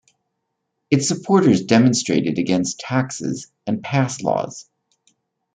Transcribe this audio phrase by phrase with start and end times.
[0.89, 4.67] Its supporters demonstrated against taxes and pass laws.